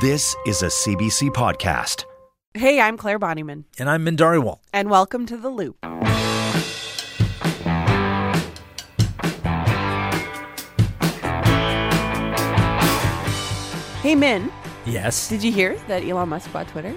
[0.00, 2.04] This is a CBC podcast.
[2.54, 4.60] Hey, I'm Clare Bonnyman, And I'm Mindari Wall.
[4.72, 5.76] and welcome to The Loop.
[14.02, 14.50] Hey, Min,
[14.86, 15.28] Yes.
[15.28, 16.94] did you hear that Elon Musk bought Twitter?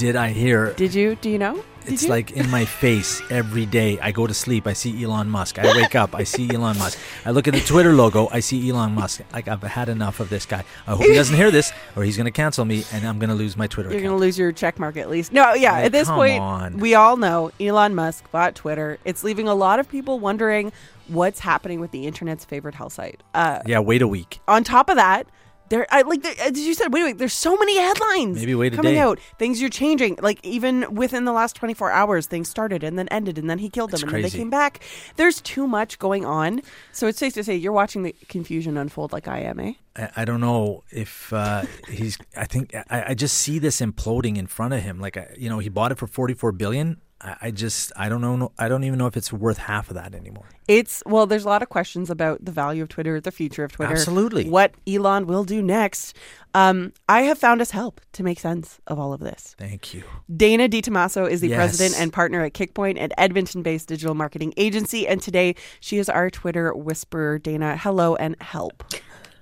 [0.00, 0.72] Did I hear?
[0.72, 1.14] Did you?
[1.16, 1.62] Do you know?
[1.84, 2.08] Did it's you?
[2.08, 4.00] like in my face every day.
[4.00, 5.58] I go to sleep, I see Elon Musk.
[5.58, 6.98] I wake up, I see Elon Musk.
[7.26, 9.20] I look at the Twitter logo, I see Elon Musk.
[9.30, 10.64] Like I've had enough of this guy.
[10.86, 13.28] I hope he doesn't hear this, or he's going to cancel me, and I'm going
[13.28, 15.34] to lose my Twitter You're going to lose your check mark at least.
[15.34, 16.78] No, yeah, Like, at this point, on.
[16.78, 18.98] we all know Elon Musk bought Twitter.
[19.04, 20.72] It's leaving a lot of people wondering
[21.08, 23.22] what's happening with the internet's favorite hell site.
[23.34, 24.40] Uh, yeah, wait a week.
[24.48, 25.26] on top of that,
[25.70, 28.74] there, I like, there, as you said, wait, wait, there's so many headlines Maybe wait
[28.74, 29.00] a coming day.
[29.00, 29.18] out.
[29.38, 30.18] Things are changing.
[30.20, 33.70] Like even within the last 24 hours, things started and then ended, and then he
[33.70, 34.80] killed them, It's and then they came back.
[35.16, 36.60] There's too much going on,
[36.92, 39.72] so it's safe to say you're watching the confusion unfold like I am, eh?
[39.96, 42.18] I, I don't know if uh, he's.
[42.36, 45.00] I think I, I just see this imploding in front of him.
[45.00, 47.00] Like I- you know, he bought it for 44 billion.
[47.22, 48.50] I, just I don't know.
[48.58, 50.46] I don't even know if it's worth half of that anymore.
[50.68, 53.72] It's well, there's a lot of questions about the value of Twitter, the future of
[53.72, 54.48] Twitter, Absolutely.
[54.48, 56.16] what Elon will do next.
[56.54, 59.54] Um, I have found us help to make sense of all of this.
[59.58, 60.02] Thank you.
[60.34, 61.56] Dana DiTomaso is the Yes.
[61.58, 65.06] president and partner at Kickpoint, an Edmonton based digital marketing agency.
[65.06, 67.38] And today she is our Twitter whisperer.
[67.38, 68.82] Dana, hello and help.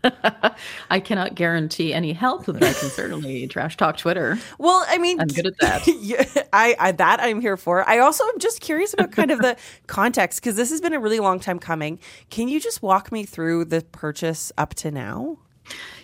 [0.91, 4.38] I cannot guarantee any help, but I can certainly trash talk Twitter.
[4.58, 5.86] Well, I mean, I'm good at that.
[6.00, 7.88] yeah, I, I that I'm here for.
[7.88, 11.00] I also am just curious about kind of the context because this has been a
[11.00, 11.98] really long time coming.
[12.30, 15.38] Can you just walk me through the purchase up to now?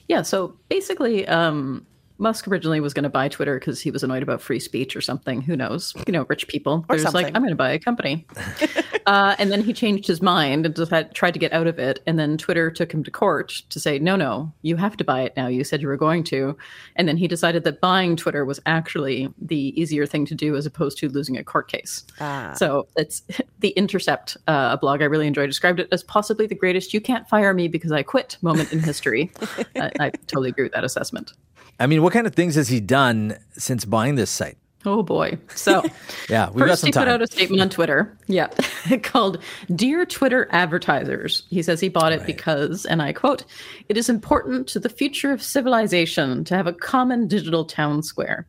[0.09, 1.87] Yeah, so basically, um,
[2.19, 5.01] Musk originally was going to buy Twitter because he was annoyed about free speech or
[5.01, 5.43] something.
[5.43, 5.95] Who knows?
[6.07, 6.85] You know, rich people.
[6.89, 7.27] Or They're just like.
[7.27, 8.27] I'm going to buy a company.
[9.07, 12.01] uh, and then he changed his mind and decided, tried to get out of it.
[12.07, 15.23] And then Twitter took him to court to say, no, no, you have to buy
[15.23, 15.49] it now.
[15.49, 16.57] You said you were going to.
[16.97, 20.67] And then he decided that buying Twitter was actually the easier thing to do as
[20.67, 22.05] opposed to losing a court case.
[22.21, 22.55] Ah.
[22.57, 23.23] So it's
[23.59, 27.01] the Intercept, uh, a blog I really enjoy, described it as possibly the greatest "you
[27.01, 29.33] can't fire me because I quit" moment in history.
[29.77, 31.33] uh, I totally agree with that assessment.
[31.81, 34.59] I mean, what kind of things has he done since buying this site?
[34.85, 35.39] Oh boy!
[35.55, 35.83] So
[36.29, 38.49] Yeah, we've got first some he put out a statement on Twitter, yeah,
[39.03, 39.43] called
[39.75, 43.47] "Dear Twitter Advertisers." He says he bought it because, and I quote,
[43.89, 48.47] "It is important to the future of civilization to have a common digital town square."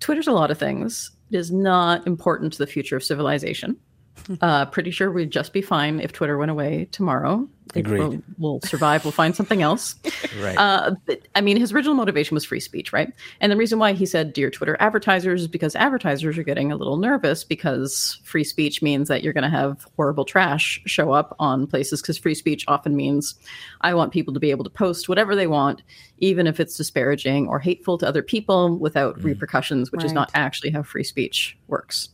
[0.00, 1.10] Twitter's a lot of things.
[1.30, 3.78] It is not important to the future of civilization.
[4.40, 7.48] Uh, pretty sure we'd just be fine if Twitter went away tomorrow.
[7.74, 8.00] It Agreed.
[8.00, 9.04] will- We'll, survive.
[9.04, 9.94] We'll find something else.
[10.40, 10.56] Right.
[10.56, 13.12] Uh, but, I mean, his original motivation was free speech, right?
[13.40, 16.76] And the reason why he said "Dear Twitter advertisers" is because advertisers are getting a
[16.76, 21.34] little nervous because free speech means that you're going to have horrible trash show up
[21.40, 22.00] on places.
[22.00, 23.34] Because free speech often means
[23.80, 25.82] I want people to be able to post whatever they want,
[26.18, 30.70] even if it's disparaging or hateful to other people, without repercussions, which is not actually
[30.70, 32.08] how free speech works.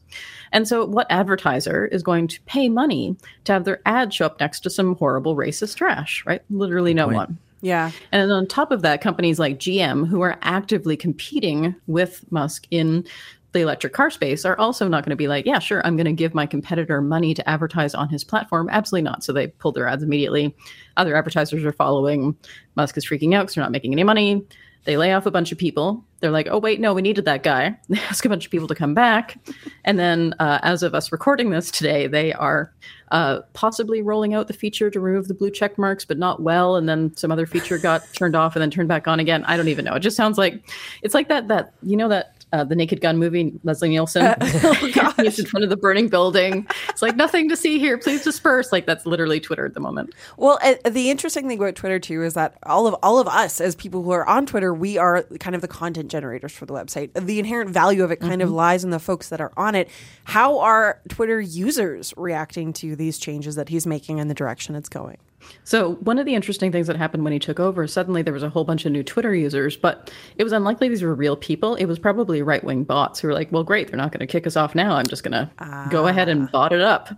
[0.56, 4.40] And so, what advertiser is going to pay money to have their ad show up
[4.40, 6.40] next to some horrible racist trash, right?
[6.48, 7.16] Literally no point.
[7.16, 7.38] one.
[7.60, 7.90] Yeah.
[8.10, 13.06] And on top of that, companies like GM, who are actively competing with Musk in
[13.52, 16.06] the electric car space, are also not going to be like, yeah, sure, I'm going
[16.06, 18.70] to give my competitor money to advertise on his platform.
[18.70, 19.24] Absolutely not.
[19.24, 20.56] So they pulled their ads immediately.
[20.96, 22.34] Other advertisers are following.
[22.76, 24.42] Musk is freaking out because they're not making any money.
[24.86, 26.04] They lay off a bunch of people.
[26.20, 27.76] They're like, oh, wait, no, we needed that guy.
[27.88, 29.38] They ask a bunch of people to come back.
[29.84, 32.72] And then, uh, as of us recording this today, they are
[33.10, 36.76] uh, possibly rolling out the feature to remove the blue check marks, but not well.
[36.76, 39.44] And then some other feature got turned off and then turned back on again.
[39.44, 39.94] I don't even know.
[39.94, 40.62] It just sounds like
[41.02, 42.32] it's like that, that, you know, that.
[42.52, 44.34] Uh, the Naked Gun movie, Leslie Nielsen.
[44.40, 46.66] He's in front of the burning building.
[46.88, 47.98] It's like nothing to see here.
[47.98, 48.70] Please disperse.
[48.70, 50.14] Like that's literally Twitter at the moment.
[50.36, 53.60] Well, uh, the interesting thing about Twitter too is that all of all of us
[53.60, 56.74] as people who are on Twitter, we are kind of the content generators for the
[56.74, 57.12] website.
[57.14, 59.88] The inherent value of it kind of lies in the folks that are on it.
[60.24, 64.88] How are Twitter users reacting to these changes that he's making and the direction it's
[64.88, 65.18] going?
[65.64, 68.42] So one of the interesting things that happened when he took over, suddenly there was
[68.42, 71.74] a whole bunch of new Twitter users, but it was unlikely these were real people.
[71.74, 74.26] It was probably right wing bots who were like, "Well, great, they're not going to
[74.26, 74.94] kick us off now.
[74.94, 75.50] I'm just going to
[75.90, 77.10] go ahead and bot it up."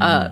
[0.00, 0.30] Uh,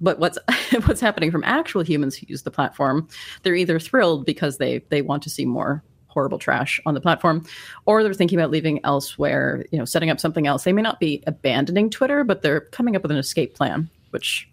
[0.00, 0.38] but what's
[0.86, 3.08] what's happening from actual humans who use the platform?
[3.42, 7.44] They're either thrilled because they they want to see more horrible trash on the platform
[7.84, 10.98] or they're thinking about leaving elsewhere you know setting up something else they may not
[10.98, 14.48] be abandoning twitter but they're coming up with an escape plan which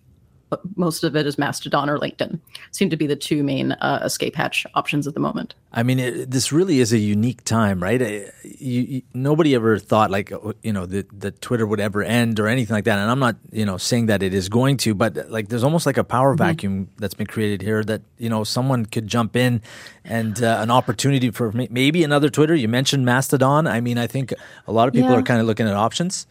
[0.53, 2.39] but most of it is Mastodon or LinkedIn.
[2.69, 5.55] Seem to be the two main uh, escape hatch options at the moment.
[5.71, 7.99] I mean, it, this really is a unique time, right?
[7.99, 12.03] Uh, you, you, nobody ever thought like uh, you know that that Twitter would ever
[12.03, 12.99] end or anything like that.
[12.99, 15.87] And I'm not you know saying that it is going to, but like there's almost
[15.87, 16.45] like a power mm-hmm.
[16.45, 19.59] vacuum that's been created here that you know someone could jump in
[20.05, 22.53] and uh, an opportunity for maybe another Twitter.
[22.53, 23.65] You mentioned Mastodon.
[23.65, 24.35] I mean, I think
[24.67, 25.17] a lot of people yeah.
[25.17, 26.27] are kind of looking at options.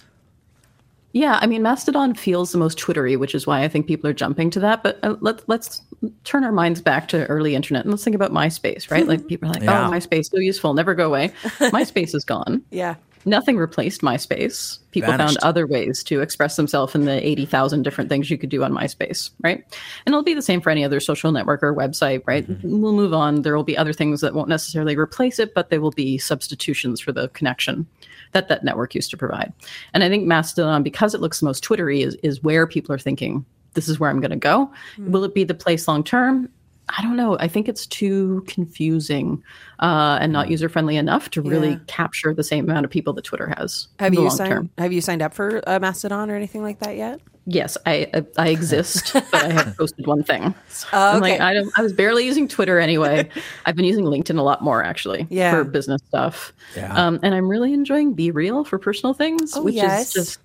[1.12, 4.14] Yeah, I mean, Mastodon feels the most Twittery, which is why I think people are
[4.14, 4.82] jumping to that.
[4.82, 5.82] But uh, let, let's
[6.25, 9.06] turn our minds back to early internet and let's think about MySpace, right?
[9.06, 9.87] like people are like, yeah.
[9.87, 11.29] oh, MySpace, so useful, never go away.
[11.61, 12.62] MySpace is gone.
[12.70, 12.97] Yeah.
[13.25, 14.79] Nothing replaced MySpace.
[14.91, 15.41] People Vanished.
[15.41, 18.73] found other ways to express themselves in the 80,000 different things you could do on
[18.73, 19.62] MySpace, right?
[20.05, 22.49] And it'll be the same for any other social network or website, right?
[22.49, 22.81] Mm-hmm.
[22.81, 23.43] We'll move on.
[23.43, 27.00] There will be other things that won't necessarily replace it, but they will be substitutions
[27.00, 27.87] for the connection
[28.32, 29.52] that that network used to provide.
[29.94, 32.99] And I think Mastodon, because it looks the most Twittery, is, is where people are
[32.99, 33.44] thinking,
[33.75, 34.70] this is where I'm going to go.
[34.96, 35.12] Mm-hmm.
[35.12, 36.49] Will it be the place long term?
[36.88, 37.38] I don't know.
[37.38, 39.43] I think it's too confusing
[39.79, 40.52] uh, and not hmm.
[40.52, 41.79] user friendly enough to really yeah.
[41.87, 43.88] capture the same amount of people that Twitter has.
[43.99, 44.50] Have you signed?
[44.50, 44.70] Term.
[44.79, 47.20] Have you signed up for uh, Mastodon or anything like that yet?
[47.47, 50.55] Yes, I I exist, but I have posted one thing.
[50.69, 51.21] So okay.
[51.21, 53.29] like, I, don't, I was barely using Twitter anyway.
[53.67, 55.50] I've been using LinkedIn a lot more actually yeah.
[55.50, 56.53] for business stuff.
[56.77, 56.94] Yeah.
[56.94, 60.09] Um, and I'm really enjoying Be Real for personal things, oh, which yes.
[60.09, 60.39] is just.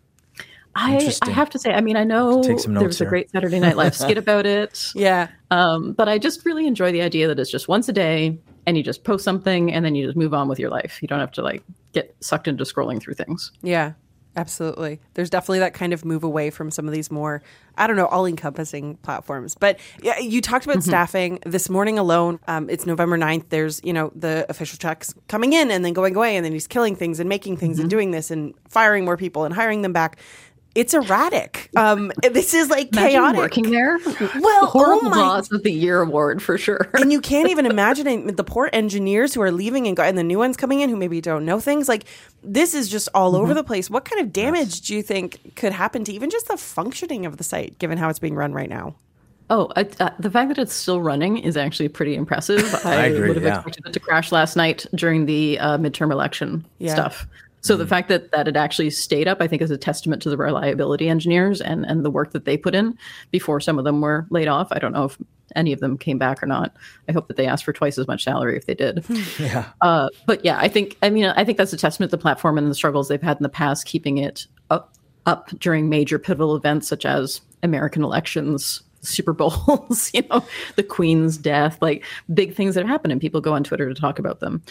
[0.80, 3.08] I, I have to say, I mean, I know there was here.
[3.08, 4.92] a great Saturday Night Live skit about it.
[4.94, 5.28] Yeah.
[5.50, 8.78] Um, but I just really enjoy the idea that it's just once a day and
[8.78, 11.00] you just post something and then you just move on with your life.
[11.02, 11.64] You don't have to like
[11.94, 13.52] get sucked into scrolling through things.
[13.64, 13.94] Yeah.
[14.38, 15.00] Absolutely.
[15.16, 17.42] There's definitely that kind of move away from some of these more,
[17.76, 19.56] I don't know, all encompassing platforms.
[19.56, 20.90] But yeah, you talked about mm-hmm.
[20.90, 22.40] staffing this morning alone.
[22.48, 23.46] Um, it's November 9th.
[23.50, 26.36] There's, you know, the official checks coming in and then going away.
[26.36, 27.82] And then he's killing things and making things mm-hmm.
[27.82, 30.20] and doing this and firing more people and hiring them back
[30.78, 31.72] it's erratic.
[31.76, 33.40] Um, this is like imagine chaotic.
[33.40, 33.98] Working there,
[34.40, 35.18] well, horrible oh my.
[35.18, 36.88] boss of the year award for sure.
[36.94, 40.24] and you can't even imagine the poor engineers who are leaving and go, and the
[40.24, 41.90] new ones coming in who maybe don't know things.
[41.90, 42.06] Like
[42.44, 43.42] this is just all mm-hmm.
[43.42, 43.90] over the place.
[43.90, 44.80] What kind of damage yes.
[44.82, 48.10] do you think could happen to even just the functioning of the site, given how
[48.10, 48.96] it's being run right now?
[49.50, 52.76] Oh, uh, uh, the fact that it's still running is actually pretty impressive.
[52.86, 53.56] I, I agree, would have yeah.
[53.56, 56.94] expected it to crash last night during the uh, midterm election yeah.
[56.94, 57.26] stuff.
[57.62, 60.22] So mm the fact that that it actually stayed up, I think, is a testament
[60.24, 62.98] to the reliability engineers and and the work that they put in
[63.32, 64.68] before some of them were laid off.
[64.72, 65.18] I don't know if
[65.56, 66.76] any of them came back or not.
[67.08, 69.04] I hope that they asked for twice as much salary if they did.
[69.40, 69.70] yeah.
[69.82, 72.58] Uh, but yeah, I think I mean I think that's a testament to the platform
[72.58, 74.94] and the struggles they've had in the past, keeping it up
[75.26, 80.44] up during major pivotal events such as American elections, Super Bowls, you know,
[80.76, 84.20] the Queen's death, like big things that happen, and people go on Twitter to talk
[84.20, 84.62] about them.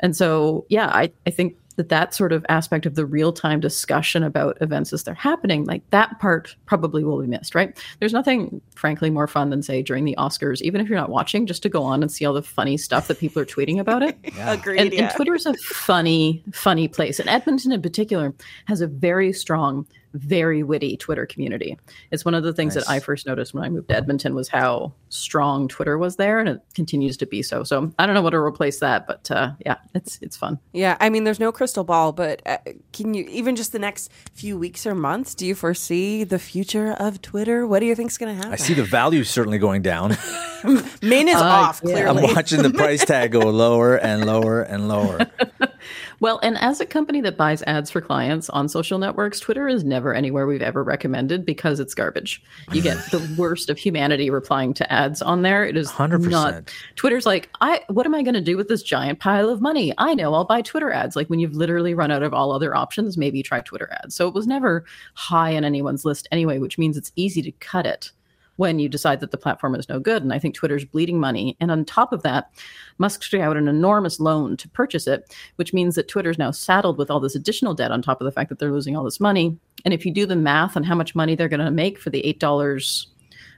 [0.00, 3.60] And so, yeah, I, I think that that sort of aspect of the real time
[3.60, 7.76] discussion about events as they're happening, like that part probably will be missed, right?
[8.00, 11.46] There's nothing, frankly, more fun than say during the Oscars, even if you're not watching,
[11.46, 14.02] just to go on and see all the funny stuff that people are tweeting about
[14.02, 14.18] it.
[14.36, 14.52] yeah.
[14.52, 14.80] Agreed.
[14.80, 15.02] And, yeah.
[15.04, 17.20] and Twitter's a funny, funny place.
[17.20, 18.34] And Edmonton in particular
[18.66, 19.86] has a very strong
[20.16, 21.78] very witty Twitter community.
[22.10, 22.84] It's one of the things nice.
[22.84, 26.38] that I first noticed when I moved to Edmonton was how strong Twitter was there,
[26.38, 27.62] and it continues to be so.
[27.64, 30.58] So I don't know what to replace that, but uh, yeah, it's it's fun.
[30.72, 32.58] Yeah, I mean, there's no crystal ball, but uh,
[32.92, 35.34] can you even just the next few weeks or months?
[35.34, 37.66] Do you foresee the future of Twitter?
[37.66, 38.52] What do you think is going to happen?
[38.52, 40.16] I see the value certainly going down.
[41.02, 41.80] Main is uh, off.
[41.84, 41.92] Yeah.
[41.92, 45.26] Clearly, I'm watching the price tag go lower and lower and lower.
[46.20, 49.84] well, and as a company that buys ads for clients on social networks, Twitter is
[49.84, 52.42] never anywhere we've ever recommended because it's garbage.
[52.72, 55.64] You get the worst of humanity replying to ads on there.
[55.64, 56.30] It is 100%.
[56.30, 59.60] not Twitter's like, I what am I going to do with this giant pile of
[59.60, 59.92] money?
[59.98, 61.16] I know I'll buy Twitter ads.
[61.16, 64.14] Like when you've literally run out of all other options, maybe try Twitter ads.
[64.14, 67.86] So it was never high on anyone's list anyway, which means it's easy to cut
[67.86, 68.10] it
[68.56, 70.22] when you decide that the platform is no good.
[70.22, 71.56] And I think Twitter's bleeding money.
[71.60, 72.50] And on top of that,
[72.98, 76.98] Musk took out an enormous loan to purchase it, which means that Twitter's now saddled
[76.98, 79.20] with all this additional debt on top of the fact that they're losing all this
[79.20, 79.56] money.
[79.84, 82.10] And if you do the math on how much money they're going to make for
[82.10, 83.06] the $8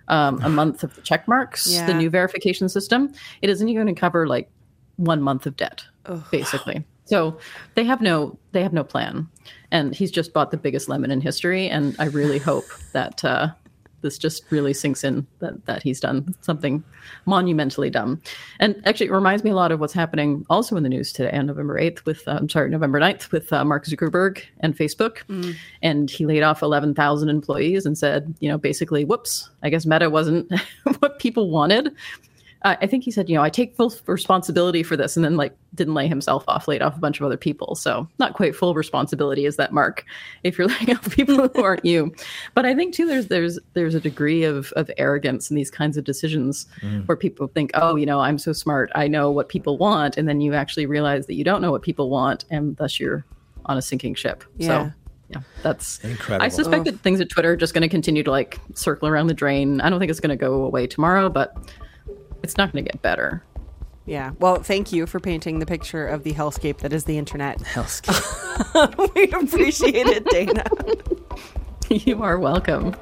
[0.09, 1.87] um, a month of the check marks, yeah.
[1.87, 3.13] the new verification system,
[3.43, 4.51] it isn't even going to cover like
[4.97, 6.23] one month of debt, Ugh.
[6.31, 6.85] basically.
[7.05, 7.39] So
[7.75, 9.29] they have no they have no plan,
[9.71, 11.67] and he's just bought the biggest lemon in history.
[11.67, 13.49] And I really hope that uh,
[14.01, 16.83] this just really sinks in that that he's done something
[17.27, 18.21] monumentally dumb.
[18.61, 21.37] And actually, it reminds me a lot of what's happening also in the news today
[21.37, 25.19] on November 8th with, uh, I'm sorry, November 9th with uh, Mark Zuckerberg and Facebook.
[25.29, 25.57] Mm.
[25.83, 30.11] And he laid off 11,000 employees and said, you know, basically, whoops, I guess Meta
[30.11, 30.51] wasn't
[30.99, 31.95] what people wanted.
[32.63, 35.37] Uh, I think he said, you know, I take full responsibility for this, and then
[35.37, 37.77] like didn't lay himself off, laid off a bunch of other people.
[37.77, 40.05] So not quite full responsibility is that mark
[40.43, 42.15] if you're laying off people who aren't you.
[42.55, 45.97] But I think too, there's there's there's a degree of of arrogance in these kinds
[45.97, 47.07] of decisions mm.
[47.07, 50.29] where people think, oh, you know, I'm so smart, I know what people want, and
[50.29, 53.25] then you actually realize that you don't know what people want, and thus you're
[53.67, 54.43] on a sinking ship.
[54.57, 54.67] Yeah.
[54.67, 54.93] So
[55.29, 56.45] yeah, that's incredible.
[56.45, 56.91] I suspect oh.
[56.91, 59.81] that things at Twitter are just going to continue to like circle around the drain.
[59.81, 61.55] I don't think it's going to go away tomorrow, but
[62.43, 63.43] it's not going to get better.
[64.07, 64.33] Yeah.
[64.39, 67.59] Well, thank you for painting the picture of the hellscape that is the internet.
[67.59, 69.15] Hellscape.
[69.15, 70.65] we appreciate it, Dana.
[71.91, 72.95] you are welcome.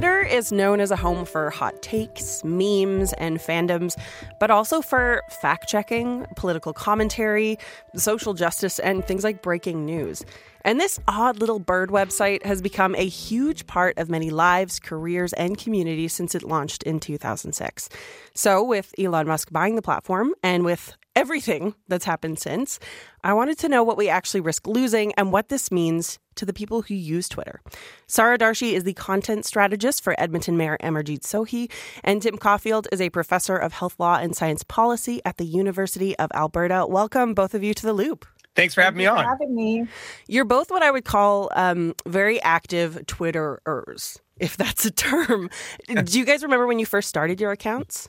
[0.00, 4.00] Twitter is known as a home for hot takes, memes, and fandoms,
[4.38, 7.58] but also for fact checking, political commentary,
[7.94, 10.24] social justice, and things like breaking news.
[10.64, 15.34] And this odd little bird website has become a huge part of many lives, careers,
[15.34, 17.90] and communities since it launched in 2006.
[18.32, 22.78] So, with Elon Musk buying the platform and with everything that's happened since,
[23.22, 26.54] I wanted to know what we actually risk losing and what this means to the
[26.54, 27.60] people who use Twitter.
[28.06, 31.70] Sarah Dharshi is the content strategist for Edmonton Mayor Amarjeet Sohi,
[32.02, 36.16] and Tim Caulfield is a professor of health law and science policy at the University
[36.18, 36.86] of Alberta.
[36.88, 38.24] Welcome, both of you, to the Loop.
[38.56, 39.24] Thanks for having Thank me on.
[39.26, 39.86] having me.
[40.26, 45.50] You're both what I would call um, very active Twitterers, if that's a term.
[45.86, 48.08] Do you guys remember when you first started your accounts?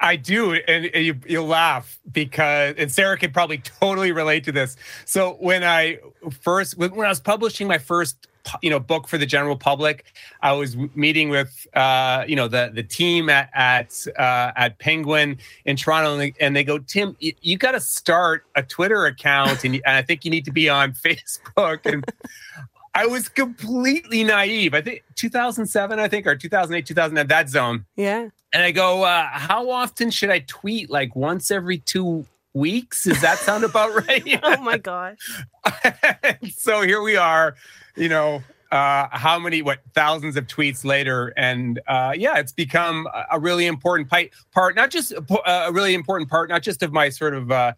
[0.00, 4.52] I, do, and, and you you laugh because, and Sarah could probably totally relate to
[4.52, 4.76] this.
[5.06, 5.98] So when I
[6.42, 8.28] first, when, when I was publishing my first
[8.62, 10.04] you know book for the general public.
[10.42, 15.38] I was meeting with uh, you know the the team at at uh, at Penguin
[15.64, 19.06] in Toronto, and they, and they go, Tim, you, you got to start a Twitter
[19.06, 21.86] account, and, and I think you need to be on Facebook.
[21.86, 22.04] And
[22.94, 24.74] I was completely naive.
[24.74, 27.84] I think 2007, I think, or 2008, 2009, that zone.
[27.96, 28.28] Yeah.
[28.54, 30.88] And I go, uh, how often should I tweet?
[30.88, 33.02] Like once every two weeks?
[33.02, 34.40] Does that sound about right?
[34.44, 35.18] oh my gosh.
[36.56, 37.56] so here we are,
[37.96, 41.32] you know, uh, how many, what, thousands of tweets later.
[41.36, 46.48] And uh, yeah, it's become a really important part, not just a really important part,
[46.48, 47.72] not just of my sort of, uh,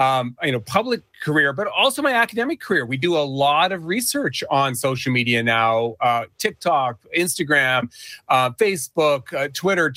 [0.00, 2.86] um, you know, public career, but also my academic career.
[2.86, 7.92] We do a lot of research on social media now, uh, TikTok, Instagram,
[8.28, 9.94] uh, Facebook, uh, Twitter,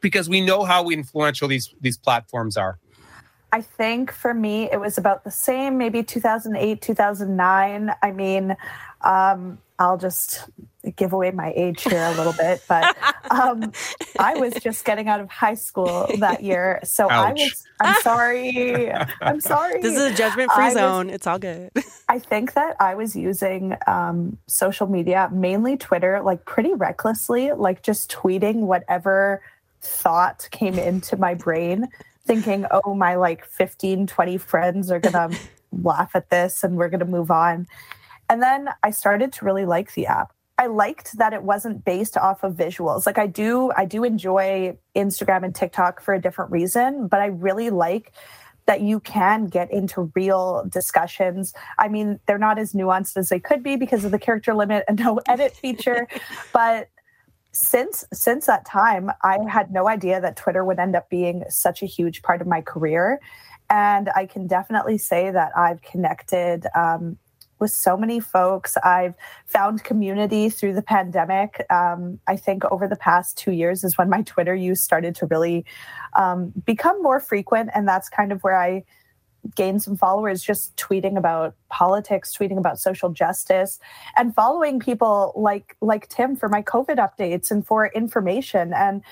[0.00, 2.78] because we know how influential these these platforms are.
[3.52, 7.94] I think for me, it was about the same, maybe 2008, 2009.
[8.02, 8.56] I mean,
[9.02, 10.48] um, I'll just
[10.96, 12.96] give away my age here a little bit, but
[13.30, 13.72] um,
[14.18, 16.80] I was just getting out of high school that year.
[16.84, 17.10] So Ouch.
[17.10, 18.92] I was, I'm sorry.
[19.20, 19.80] I'm sorry.
[19.80, 21.10] This is a judgment free zone.
[21.10, 21.70] it's all good.
[22.08, 27.82] I think that I was using um, social media, mainly Twitter, like pretty recklessly, like
[27.82, 29.42] just tweeting whatever
[29.80, 31.88] thought came into my brain,
[32.24, 35.38] thinking, oh, my like 15, 20 friends are going to
[35.72, 37.66] laugh at this and we're going to move on.
[38.28, 40.32] And then I started to really like the app.
[40.58, 43.04] I liked that it wasn't based off of visuals.
[43.04, 47.26] Like I do I do enjoy Instagram and TikTok for a different reason, but I
[47.26, 48.12] really like
[48.66, 51.52] that you can get into real discussions.
[51.78, 54.84] I mean, they're not as nuanced as they could be because of the character limit
[54.88, 56.08] and no edit feature,
[56.52, 56.88] but
[57.52, 61.82] since since that time, I had no idea that Twitter would end up being such
[61.82, 63.20] a huge part of my career.
[63.70, 67.18] And I can definitely say that I've connected um,
[67.58, 68.76] with so many folks.
[68.84, 69.14] I've
[69.46, 71.64] found community through the pandemic.
[71.70, 75.26] Um, I think over the past two years is when my Twitter use started to
[75.26, 75.64] really
[76.14, 77.70] um, become more frequent.
[77.74, 78.84] And that's kind of where I
[79.54, 83.78] gained some followers just tweeting about politics, tweeting about social justice,
[84.16, 88.72] and following people like like Tim for my COVID updates and for information.
[88.74, 89.02] And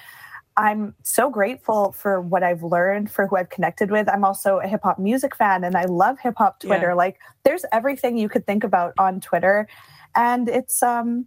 [0.56, 4.08] I'm so grateful for what I've learned, for who I've connected with.
[4.08, 6.88] I'm also a hip hop music fan and I love hip hop Twitter.
[6.88, 6.94] Yeah.
[6.94, 9.68] Like there's everything you could think about on Twitter.
[10.14, 11.26] And it's um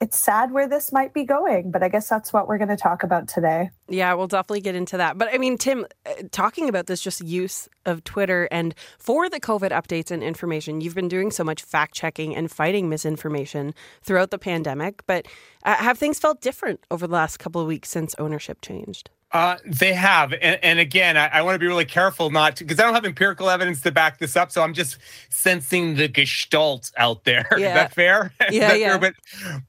[0.00, 2.76] it's sad where this might be going, but I guess that's what we're going to
[2.76, 3.70] talk about today.
[3.88, 5.16] Yeah, we'll definitely get into that.
[5.16, 9.40] But I mean, Tim, uh, talking about this just use of Twitter and for the
[9.40, 13.72] COVID updates and information, you've been doing so much fact checking and fighting misinformation
[14.02, 15.02] throughout the pandemic.
[15.06, 15.26] But
[15.64, 19.10] uh, have things felt different over the last couple of weeks since ownership changed?
[19.34, 22.64] Uh, they have, and, and again, I, I want to be really careful not to
[22.64, 24.52] because I don't have empirical evidence to back this up.
[24.52, 24.96] So I'm just
[25.28, 27.48] sensing the gestalt out there.
[27.58, 27.68] Yeah.
[27.68, 28.32] Is that fair?
[28.50, 28.98] Yeah, that yeah.
[28.98, 29.12] Fair?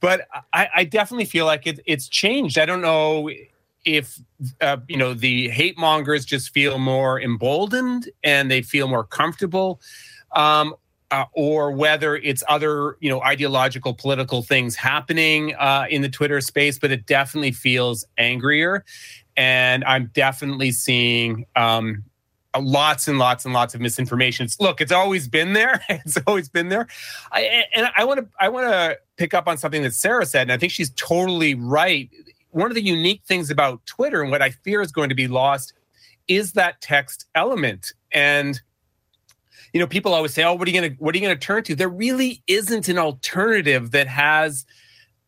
[0.00, 2.58] but I, I definitely feel like it, it's changed.
[2.58, 3.28] I don't know
[3.84, 4.20] if
[4.60, 9.80] uh, you know the hate mongers just feel more emboldened and they feel more comfortable,
[10.32, 10.74] um,
[11.10, 16.40] uh, or whether it's other you know ideological political things happening uh, in the Twitter
[16.40, 18.84] space, but it definitely feels angrier,
[19.36, 21.46] and I'm definitely seeing.
[21.54, 22.04] Um,
[22.60, 24.48] lots and lots and lots of misinformation.
[24.60, 25.82] Look, it's always been there.
[25.88, 26.86] it's always been there.
[27.32, 30.42] I, and I want to I want to pick up on something that Sarah said,
[30.42, 32.10] and I think she's totally right.
[32.50, 35.28] One of the unique things about Twitter and what I fear is going to be
[35.28, 35.74] lost
[36.28, 37.92] is that text element.
[38.12, 38.60] And
[39.72, 41.36] you know, people always say, "Oh, what are you going to what are you going
[41.36, 44.64] to turn to?" There really isn't an alternative that has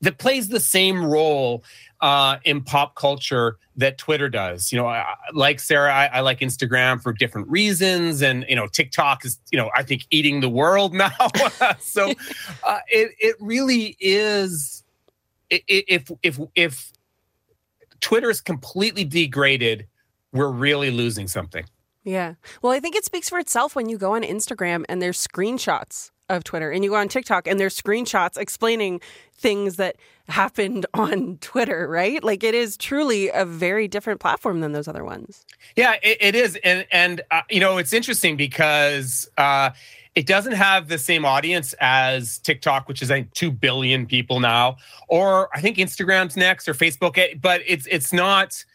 [0.00, 1.64] that plays the same role
[2.00, 4.72] uh, in pop culture that Twitter does.
[4.72, 8.66] You know, I, like Sarah, I, I, like Instagram for different reasons, and you know,
[8.66, 11.10] TikTok is you know I think eating the world now.
[11.80, 12.12] so
[12.64, 14.84] uh, it it really is.
[15.50, 16.92] If if if
[18.00, 19.86] Twitter is completely degraded,
[20.32, 21.64] we're really losing something.
[22.04, 22.34] Yeah.
[22.62, 26.10] Well, I think it speaks for itself when you go on Instagram and there's screenshots
[26.28, 29.00] of Twitter and you go on TikTok and there's screenshots explaining
[29.34, 29.96] things that
[30.28, 32.22] happened on Twitter, right?
[32.22, 35.44] Like it is truly a very different platform than those other ones.
[35.76, 36.58] Yeah, it, it is.
[36.64, 39.70] And, and uh, you know, it's interesting because uh,
[40.14, 44.76] it doesn't have the same audience as TikTok, which is think 2 billion people now,
[45.08, 48.64] or I think Instagram's next or Facebook, eh, but it's, it's not–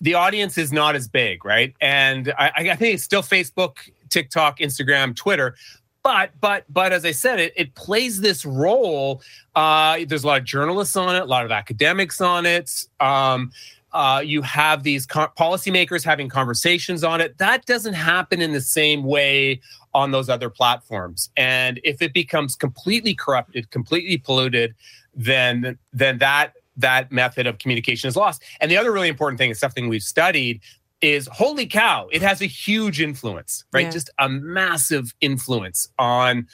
[0.00, 1.74] the audience is not as big, right?
[1.80, 3.76] And I, I think it's still Facebook,
[4.08, 5.54] TikTok, Instagram, Twitter.
[6.02, 9.22] But but but as I said, it, it plays this role.
[9.54, 12.86] Uh, there's a lot of journalists on it, a lot of academics on it.
[13.00, 13.52] Um,
[13.92, 17.36] uh, you have these co- policymakers having conversations on it.
[17.38, 19.60] That doesn't happen in the same way
[19.92, 21.30] on those other platforms.
[21.36, 24.74] And if it becomes completely corrupted, completely polluted,
[25.14, 28.42] then then that that method of communication is lost.
[28.60, 30.60] And the other really important thing is something we've studied
[31.00, 33.86] is holy cow, it has a huge influence, right?
[33.86, 33.90] Yeah.
[33.90, 36.46] Just a massive influence on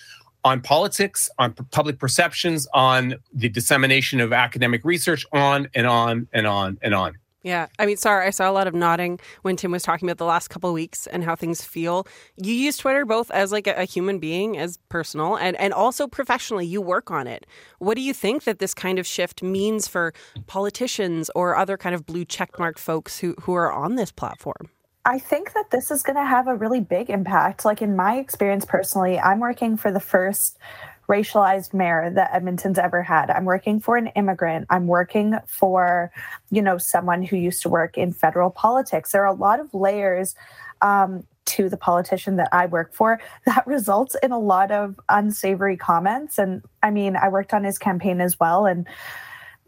[0.44, 6.46] on politics, on public perceptions, on the dissemination of academic research, on and on and
[6.46, 7.14] on and on.
[7.46, 7.68] Yeah.
[7.78, 10.24] I mean, sorry, I saw a lot of nodding when Tim was talking about the
[10.24, 12.04] last couple weeks and how things feel.
[12.34, 16.66] You use Twitter both as like a, human being, as personal, and, and also professionally.
[16.66, 17.46] You work on it.
[17.78, 20.12] What do you think that this kind of shift means for
[20.48, 24.68] politicians or other kind of blue checkmarked folks who, who are on this platform?
[25.04, 27.64] I think that this is going to have a really big impact.
[27.64, 30.58] Like in my experience personally, I'm working for the first
[31.08, 33.30] racialized mayor that Edmonton's ever had.
[33.30, 34.66] I'm working for an immigrant.
[34.70, 36.10] I'm working for,
[36.50, 39.12] you know, someone who used to work in federal politics.
[39.12, 40.34] There are a lot of layers
[40.82, 45.76] um, to the politician that I work for that results in a lot of unsavory
[45.76, 46.38] comments.
[46.38, 48.66] And I mean, I worked on his campaign as well.
[48.66, 48.86] And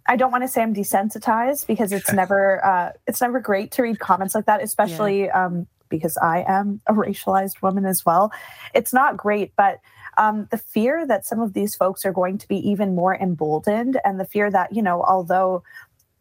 [0.07, 3.83] I don't want to say I'm desensitized because it's never uh, it's never great to
[3.83, 5.46] read comments like that, especially yeah.
[5.46, 8.33] um, because I am a racialized woman as well.
[8.74, 9.81] It's not great, but
[10.18, 13.98] um, the fear that some of these folks are going to be even more emboldened,
[14.04, 15.62] and the fear that, you know, although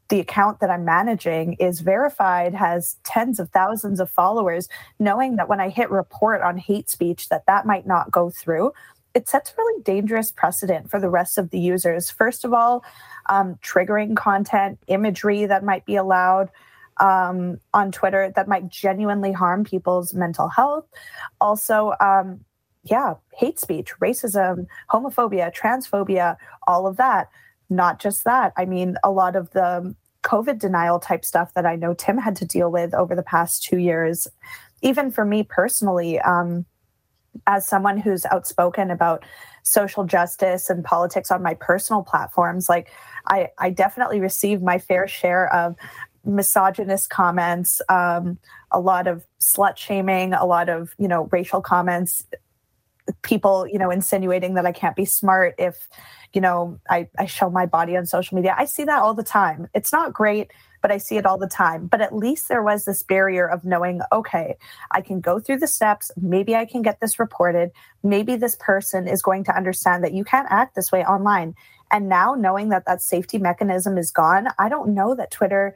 [0.10, 5.49] the account that I'm managing is verified, has tens of thousands of followers, knowing that
[5.49, 8.71] when I hit report on hate speech, that that might not go through.
[9.13, 12.10] It sets really dangerous precedent for the rest of the users.
[12.10, 12.86] First of all,
[13.25, 16.51] um, triggering content, imagery that might be allowed
[16.99, 20.86] um, on Twitter that might genuinely harm people's mental health.
[21.41, 22.45] Also, um,
[22.89, 27.30] yeah, hate speech, racism, homophobia, transphobia, all of that.
[27.69, 28.54] Not just that.
[28.58, 32.36] I mean, a lot of the COVID denial type stuff that I know Tim had
[32.38, 34.28] to deal with over the past two years,
[34.82, 36.65] even for me personally, um,
[37.45, 39.23] as someone who's outspoken about
[39.63, 42.91] social justice and politics on my personal platforms, like
[43.28, 45.76] I, I definitely received my fair share of
[46.26, 48.38] misogynist comments, um,
[48.71, 52.26] a lot of slut shaming, a lot of you know racial comments,
[53.21, 55.87] people, you know, insinuating that I can't be smart if,
[56.33, 58.55] you know, I, I show my body on social media.
[58.57, 59.67] I see that all the time.
[59.73, 61.87] It's not great, but I see it all the time.
[61.87, 64.55] But at least there was this barrier of knowing, okay,
[64.91, 66.11] I can go through the steps.
[66.17, 67.71] Maybe I can get this reported.
[68.03, 71.55] Maybe this person is going to understand that you can't act this way online.
[71.91, 75.75] And now knowing that that safety mechanism is gone, I don't know that Twitter.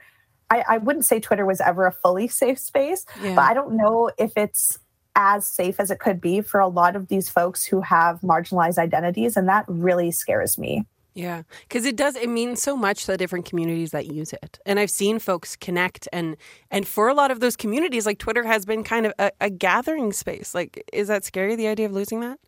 [0.50, 3.36] I, I wouldn't say Twitter was ever a fully safe space, yeah.
[3.36, 4.80] but I don't know if it's
[5.16, 8.78] as safe as it could be for a lot of these folks who have marginalized
[8.78, 9.36] identities.
[9.36, 10.86] And that really scares me.
[11.14, 12.16] Yeah, because it does.
[12.16, 15.58] It means so much to the different communities that use it, and I've seen folks
[15.58, 16.38] connect, and
[16.70, 19.50] and for a lot of those communities, like Twitter has been kind of a, a
[19.50, 20.56] gathering space.
[20.56, 21.58] Like, is that scary?
[21.58, 22.40] The idea of losing that?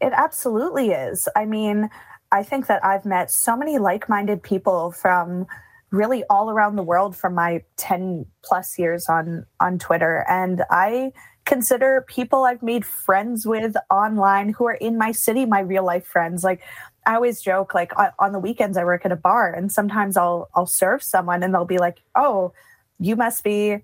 [0.00, 1.28] It absolutely is.
[1.36, 1.88] I mean,
[2.32, 5.46] I think that I've met so many like-minded people from
[5.90, 11.12] really all around the world from my 10 plus years on on Twitter and I
[11.48, 16.06] consider people I've made friends with online who are in my city, my real life
[16.06, 16.44] friends.
[16.44, 16.60] Like
[17.06, 20.50] I always joke, like on the weekends I work at a bar, and sometimes I'll
[20.54, 22.52] I'll serve someone, and they'll be like, "Oh,
[23.00, 23.78] you must be."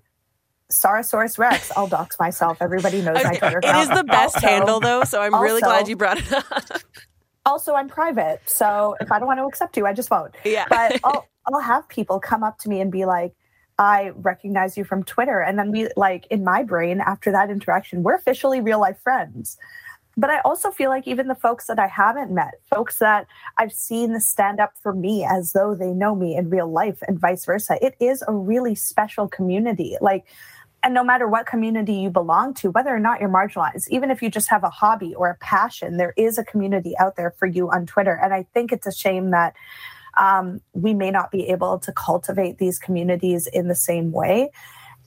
[0.71, 1.71] Saurus Rex.
[1.77, 2.57] I'll dox myself.
[2.59, 3.59] Everybody knows my Twitter.
[3.63, 6.63] It is the best also, handle, though, so I'm really glad you brought it up.
[7.45, 10.33] also, I'm private, so if I don't want to accept you, I just won't.
[10.43, 10.65] Yeah.
[10.67, 13.35] But I'll I'll have people come up to me and be like,
[13.77, 15.41] I recognize you from Twitter.
[15.41, 19.57] And then we, like, in my brain, after that interaction, we're officially real life friends.
[20.17, 23.73] But I also feel like even the folks that I haven't met, folks that I've
[23.73, 27.43] seen stand up for me as though they know me in real life and vice
[27.43, 29.97] versa, it is a really special community.
[29.99, 30.25] Like,
[30.83, 34.21] and no matter what community you belong to, whether or not you're marginalized, even if
[34.21, 37.47] you just have a hobby or a passion, there is a community out there for
[37.47, 38.17] you on Twitter.
[38.23, 39.53] And I think it's a shame that
[40.17, 44.51] um, we may not be able to cultivate these communities in the same way.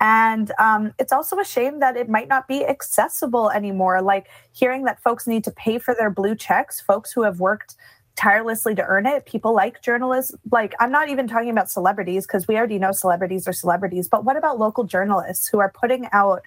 [0.01, 4.01] And um, it's also a shame that it might not be accessible anymore.
[4.01, 7.75] Like hearing that folks need to pay for their blue checks, folks who have worked
[8.19, 10.35] tirelessly to earn it, people like journalists.
[10.51, 14.25] Like, I'm not even talking about celebrities because we already know celebrities are celebrities, but
[14.25, 16.43] what about local journalists who are putting out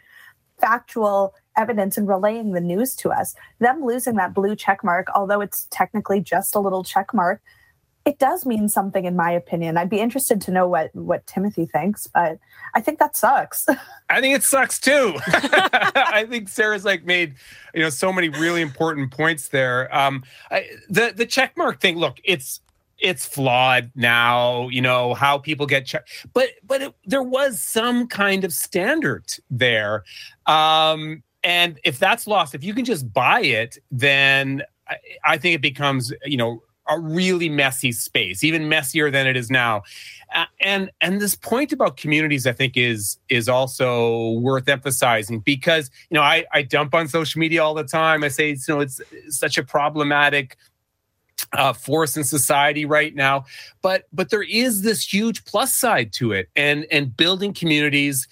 [0.60, 3.36] factual evidence and relaying the news to us?
[3.60, 7.42] Them losing that blue check mark, although it's technically just a little check mark,
[8.06, 9.78] it does mean something in my opinion.
[9.78, 12.40] I'd be interested to know what what Timothy thinks, but
[12.74, 13.68] I think that sucks.
[14.10, 15.16] I think it sucks too.
[15.28, 17.36] I think Sarah's like made
[17.74, 19.94] you know so many really important points there.
[19.96, 21.98] Um, I, the the checkmark thing.
[21.98, 22.62] Look, it's
[22.98, 24.68] it's flawed now.
[24.70, 29.26] You know how people get checked, but but it, there was some kind of standard
[29.50, 30.04] there.
[30.48, 35.56] Um, and if that's lost, if you can just buy it, then I, I think
[35.56, 39.84] it becomes you know a really messy space, even messier than it is now.
[40.62, 46.16] And and this point about communities, I think, is is also worth emphasizing because you
[46.16, 48.24] know I I dump on social media all the time.
[48.24, 50.58] I say you know it's such a problematic
[51.54, 53.44] uh, force in society right now
[53.82, 58.28] but but there is this huge plus side to it and and building communities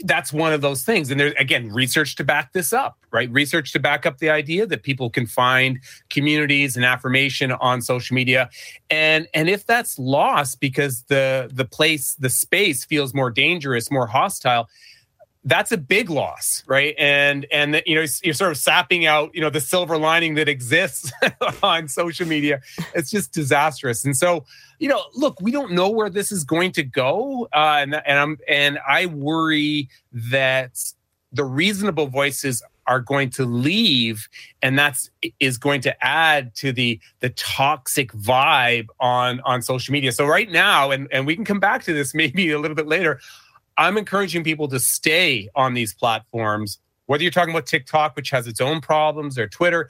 [0.00, 1.10] that's one of those things.
[1.10, 3.30] And there's again research to back this up, right?
[3.30, 8.14] Research to back up the idea that people can find communities and affirmation on social
[8.14, 8.50] media.
[8.90, 14.06] And and if that's lost because the the place, the space feels more dangerous, more
[14.06, 14.68] hostile,
[15.44, 16.94] that's a big loss right?
[16.98, 20.48] And and you know you're sort of sapping out you know the silver lining that
[20.48, 21.12] exists
[21.62, 22.60] on social media.
[22.94, 24.04] It's just disastrous.
[24.04, 24.44] And so
[24.78, 27.48] you know look we don't know where this is going to go.
[27.52, 30.78] Uh, and and i'm and i worry that
[31.32, 34.28] the reasonable voices are going to leave
[34.60, 40.12] and that's is going to add to the the toxic vibe on on social media.
[40.12, 42.86] So right now and and we can come back to this maybe a little bit
[42.86, 43.20] later
[43.76, 48.46] I'm encouraging people to stay on these platforms, whether you're talking about TikTok, which has
[48.46, 49.88] its own problems, or Twitter,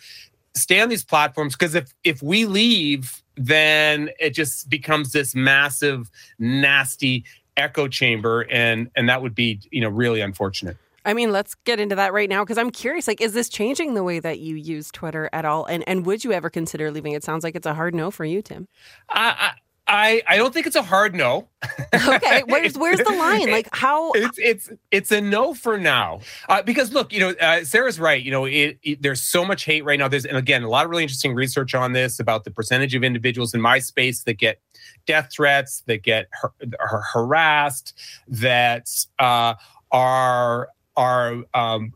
[0.55, 6.11] stay on these platforms because if if we leave, then it just becomes this massive,
[6.39, 7.25] nasty
[7.57, 10.77] echo chamber, and and that would be you know really unfortunate.
[11.05, 13.09] I mean, let's get into that right now because I'm curious.
[13.09, 15.65] Like, is this changing the way that you use Twitter at all?
[15.65, 17.13] And and would you ever consider leaving?
[17.13, 18.69] It sounds like it's a hard no for you, Tim.
[19.09, 19.53] I,
[19.89, 21.49] I, I don't think it's a hard no.
[21.95, 23.51] okay, where's where's the line?
[23.51, 24.13] Like how?
[24.23, 28.23] It's it's it's a no for now uh, because look, you know, uh, Sarah's right.
[28.23, 30.09] You know, it, it, there's so much hate right now.
[30.09, 33.03] There's and again a lot of really interesting research on this about the percentage of
[33.03, 34.61] individuals in my space that get
[35.07, 39.55] death threats, that get har- har- harassed, that uh,
[39.91, 41.93] are are um,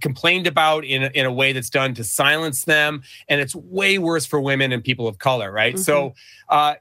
[0.00, 3.98] complained about in a, in a way that's done to silence them and it's way
[3.98, 5.82] worse for women and people of color right mm-hmm.
[5.82, 6.14] so
[6.48, 6.74] uh,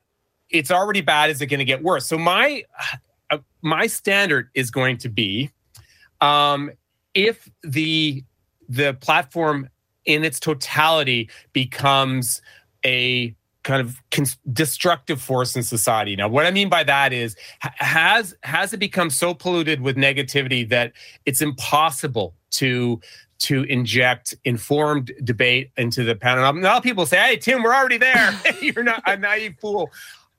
[0.58, 1.30] it's already bad.
[1.30, 2.08] Is it going to get worse?
[2.08, 2.64] So my
[3.30, 5.52] uh, my standard is going to be
[6.22, 6.72] um,
[7.14, 8.24] if the
[8.68, 9.70] the platform
[10.06, 12.42] in its totality becomes
[12.86, 16.16] a kind of cons- destructive force in society.
[16.16, 20.68] Now, what I mean by that is, has has it become so polluted with negativity
[20.70, 20.94] that
[21.26, 23.02] it's impossible to
[23.38, 26.54] to inject informed debate into the panel?
[26.54, 28.40] Now, people say, "Hey, Tim, we're already there.
[28.62, 29.92] You're not a naive fool."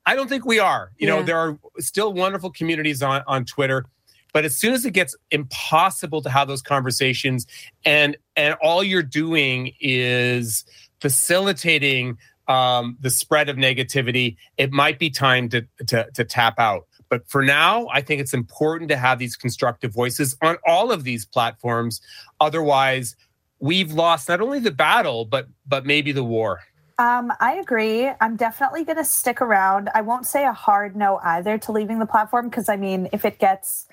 [0.07, 0.93] I don't think we are.
[0.99, 1.17] You yeah.
[1.17, 3.85] know, there are still wonderful communities on, on Twitter.
[4.33, 7.47] But as soon as it gets impossible to have those conversations
[7.85, 10.65] and and all you're doing is
[11.01, 16.87] facilitating um, the spread of negativity, it might be time to, to, to tap out.
[17.09, 21.05] But for now, I think it's important to have these constructive voices on all of
[21.05, 22.01] these platforms.
[22.41, 23.17] Otherwise,
[23.59, 26.61] we've lost not only the battle, but but maybe the war.
[26.99, 28.11] Um, I agree.
[28.21, 29.91] I'm definitely going to stick around.
[29.95, 33.25] I won't say a hard no either to leaving the platform because I mean, if
[33.25, 33.87] it gets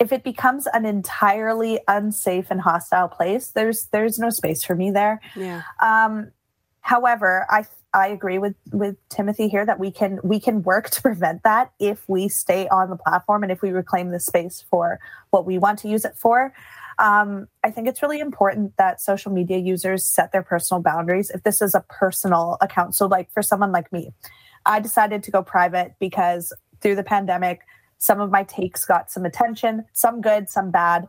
[0.00, 4.90] if it becomes an entirely unsafe and hostile place, there's there's no space for me
[4.90, 5.20] there.
[5.36, 5.62] Yeah.
[5.80, 6.32] Um,
[6.80, 11.02] however, I I agree with with Timothy here that we can we can work to
[11.02, 14.98] prevent that if we stay on the platform and if we reclaim the space for
[15.30, 16.52] what we want to use it for.
[16.98, 21.30] Um, I think it's really important that social media users set their personal boundaries.
[21.30, 24.12] If this is a personal account, so like for someone like me,
[24.66, 27.60] I decided to go private because through the pandemic,
[27.98, 31.08] some of my takes got some attention, some good, some bad.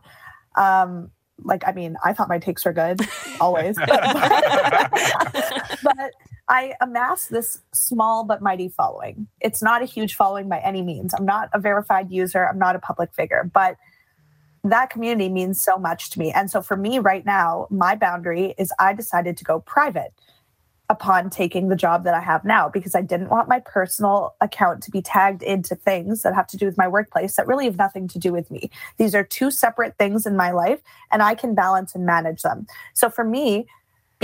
[0.56, 1.10] Um,
[1.42, 3.00] like, I mean, I thought my takes were good
[3.40, 3.88] always, but,
[5.82, 6.10] but
[6.48, 9.26] I amassed this small but mighty following.
[9.40, 11.12] It's not a huge following by any means.
[11.14, 13.76] I'm not a verified user, I'm not a public figure, but
[14.64, 16.32] that community means so much to me.
[16.32, 20.12] And so for me right now, my boundary is I decided to go private
[20.90, 24.82] upon taking the job that I have now because I didn't want my personal account
[24.82, 27.78] to be tagged into things that have to do with my workplace that really have
[27.78, 28.70] nothing to do with me.
[28.98, 32.66] These are two separate things in my life and I can balance and manage them.
[32.92, 33.66] So for me,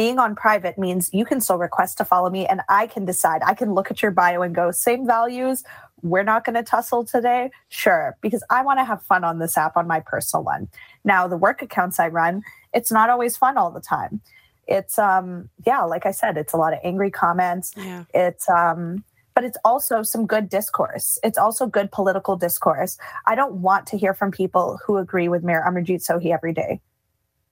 [0.00, 3.42] being on private means you can still request to follow me and I can decide.
[3.44, 5.62] I can look at your bio and go, same values.
[6.00, 7.50] We're not going to tussle today.
[7.68, 10.68] Sure, because I want to have fun on this app on my personal one.
[11.04, 14.22] Now, the work accounts I run, it's not always fun all the time
[14.68, 18.04] it's um yeah like i said it's a lot of angry comments Yeah.
[18.14, 19.02] it's um
[19.34, 23.98] but it's also some good discourse it's also good political discourse i don't want to
[23.98, 26.80] hear from people who agree with mayor amarjeet sohi every day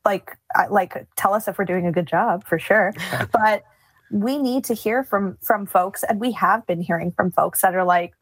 [0.04, 0.36] like
[0.70, 2.92] like tell us if we're doing a good job for sure.
[3.32, 3.64] But
[4.10, 7.74] we need to hear from from folks and we have been hearing from folks that
[7.74, 8.14] are like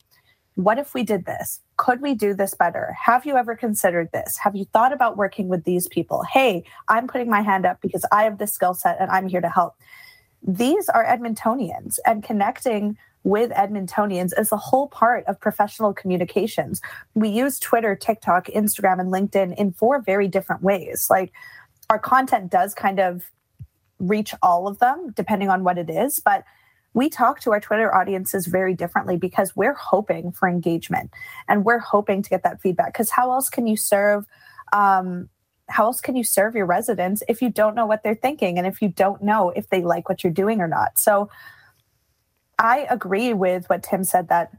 [0.54, 1.60] what if we did this?
[1.76, 2.96] Could we do this better?
[3.04, 4.38] Have you ever considered this?
[4.38, 6.24] Have you thought about working with these people?
[6.24, 9.40] Hey i'm putting my hand up because i have this skill set and i'm here
[9.40, 9.74] to help.
[10.42, 16.80] These are edmontonians and connecting with edmontonians is a whole part of professional communications.
[17.14, 21.08] We use twitter tiktok instagram and linkedin in four very different ways.
[21.10, 21.32] Like
[21.90, 23.30] our content does kind of
[23.98, 26.44] reach all of them depending on what it is but
[26.96, 31.10] we talk to our Twitter audiences very differently because we're hoping for engagement
[31.46, 32.94] and we're hoping to get that feedback.
[32.94, 34.24] Because how else can you serve?
[34.72, 35.28] Um,
[35.68, 38.66] how else can you serve your residents if you don't know what they're thinking and
[38.66, 40.98] if you don't know if they like what you're doing or not?
[40.98, 41.28] So
[42.58, 44.52] I agree with what Tim said that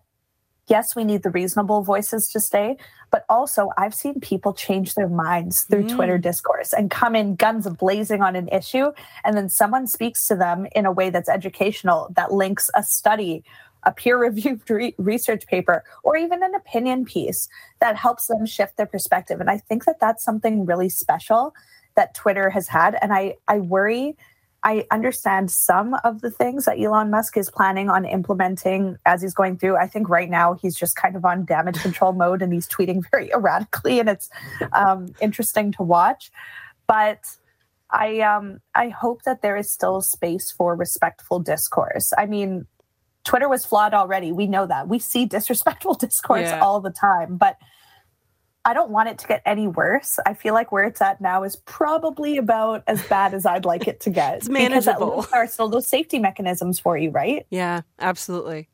[0.67, 2.77] yes, we need the reasonable voices to stay,
[3.09, 5.95] but also I've seen people change their minds through Mm.
[5.95, 8.91] Twitter discourse and come in guns blazing on an issue.
[9.23, 13.43] And then someone speaks to them in a way that's educational, that links a study,
[13.83, 17.47] a peer reviewed re- research paper, or even an opinion piece
[17.79, 19.39] that helps them shift their perspective.
[19.39, 21.55] And I think that that's something really special
[21.95, 22.97] that Twitter has had.
[23.01, 24.17] And I, I worry
[24.67, 29.33] I understand some of the things that Elon Musk is planning on implementing as he's
[29.33, 29.77] going through.
[29.77, 33.01] I think right now he's just kind of on damage control mode and he's tweeting
[33.11, 34.29] very erratically, and it's
[34.73, 36.31] um, interesting to watch.
[36.85, 37.19] But
[37.91, 42.11] I um, I hope that there is still space for respectful discourse.
[42.17, 42.67] I mean,
[43.23, 44.33] Twitter was flawed already.
[44.33, 44.89] We know that.
[44.89, 46.59] We see disrespectful discourse Yeah.
[46.59, 47.57] all the time, but
[48.67, 50.19] I don't want it to get any worse.
[50.25, 53.87] I feel like where it's at now is probably about as bad as I'd like
[53.87, 54.27] it to get.
[54.37, 55.21] It's manageable.
[55.31, 57.47] there are still those safety mechanisms for you, right?
[57.49, 58.67] Yeah, absolutely.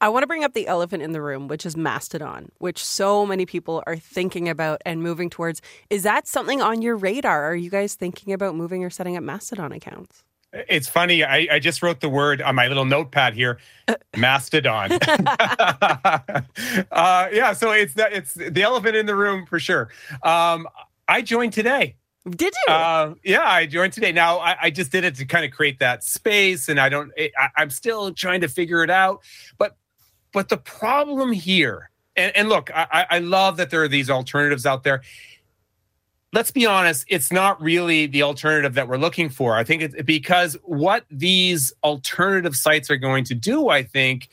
[0.00, 3.26] I want to bring up the elephant in the room, which is Mastodon, which so
[3.26, 5.60] many people are thinking about and moving towards.
[5.90, 7.50] Is that something on your radar?
[7.50, 10.22] Are you guys thinking about moving or setting up Mastodon accounts?
[10.52, 11.24] It's funny.
[11.24, 13.58] I, I just wrote the word on my little notepad here,
[14.16, 14.92] mastodon.
[16.92, 19.88] uh, yeah, so it's the, it's the elephant in the room for sure.
[20.22, 20.68] Um,
[21.08, 21.96] I joined today.
[22.28, 22.72] Did you?
[22.72, 24.12] Uh, yeah, I joined today.
[24.12, 27.10] Now I, I just did it to kind of create that space, and I don't.
[27.18, 29.22] I, I'm still trying to figure it out.
[29.58, 29.76] But
[30.32, 34.66] but the problem here, and, and look, I I love that there are these alternatives
[34.66, 35.02] out there.
[36.34, 39.54] Let's be honest, it's not really the alternative that we're looking for.
[39.54, 44.30] I think it's because what these alternative sites are going to do, I think,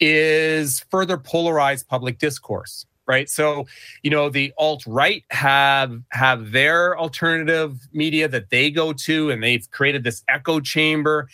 [0.00, 3.66] is further polarize public discourse right so
[4.02, 9.42] you know the alt right have have their alternative media that they go to and
[9.42, 11.28] they've created this echo chamber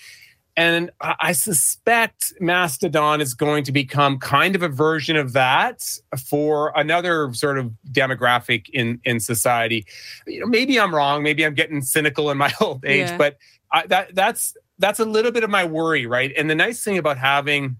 [0.59, 5.83] and I suspect Mastodon is going to become kind of a version of that
[6.29, 9.87] for another sort of demographic in in society.
[10.27, 11.23] You know, maybe I'm wrong.
[11.23, 13.17] Maybe I'm getting cynical in my old age, Yeah.
[13.17, 13.39] but
[13.71, 16.33] I, that that's that's a little bit of my worry, right?
[16.37, 17.77] And the nice thing about having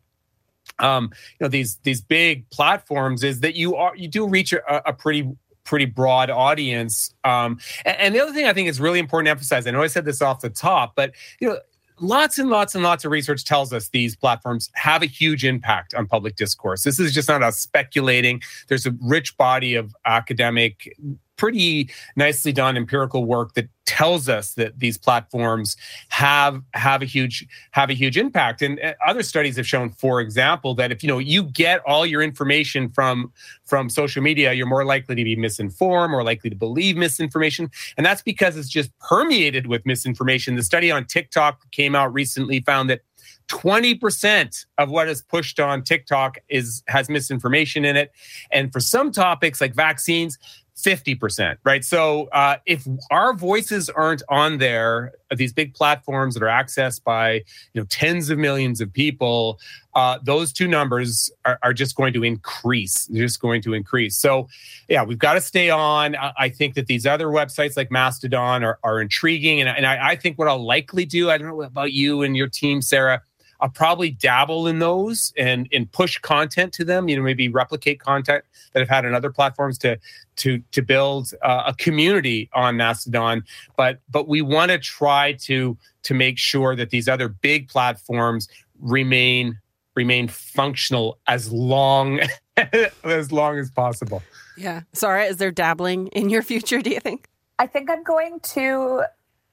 [0.79, 1.11] um,
[1.41, 4.93] you know these these big platforms is that you are you do reach a, a
[4.93, 5.29] pretty
[5.65, 7.13] pretty broad audience.
[7.25, 9.67] Um, and, and the other thing I think is really important to emphasize.
[9.67, 11.59] I know I said this off the top, but you know
[12.01, 15.95] lots and lots and lots of research tells us these platforms have a huge impact
[15.95, 16.83] on public discourse.
[16.83, 18.41] This is just not us speculating.
[18.69, 20.97] There's a rich body of academic
[21.39, 25.75] pretty nicely done empirical work that tells us that these platforms
[26.09, 28.61] have have a huge have a huge impact.
[28.61, 32.05] And uh, other studies have shown for example that if you know you get all
[32.05, 33.33] your information from
[33.65, 37.71] from social media you're more likely to be misinformed or likely to believe misinformation.
[37.97, 40.57] And that's because it's just permeated with misinformation.
[40.57, 43.01] The study on TikTok came out recently found that
[43.49, 48.13] 20% of what is pushed on TikTok is has misinformation in it.
[48.53, 50.39] And for some topics like vaccines
[50.79, 51.85] 50%, right?
[51.85, 57.33] So uh, if our voices aren't on there, these big platforms that are accessed by
[57.33, 59.59] you know tens of millions of people,
[59.95, 63.07] uh, those two numbers are, are, just going to increase.
[63.07, 64.17] They're just going to increase.
[64.17, 64.49] So
[64.89, 66.15] yeah, we've got to stay on.
[66.15, 69.61] I, I think that these other websites like Mastodon are, are intriguing.
[69.61, 72.37] And, and I, I think what I'll likely do, I don't know about you and
[72.37, 73.23] your team, Sarah,
[73.61, 77.09] I'll probably dabble in those and and push content to them.
[77.09, 79.99] You know, maybe replicate content that I've had on other platforms to
[80.37, 83.45] to to build uh, a community on Mastodon.
[83.77, 88.49] But but we want to try to to make sure that these other big platforms
[88.81, 89.59] remain
[89.95, 92.21] remain functional as long
[93.05, 94.23] as long as possible.
[94.57, 96.81] Yeah, Sarah, is there dabbling in your future?
[96.81, 97.29] Do you think?
[97.59, 99.03] I think I'm going to